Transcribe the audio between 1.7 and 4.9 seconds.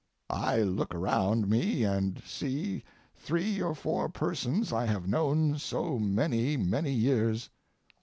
and I see three or four persons I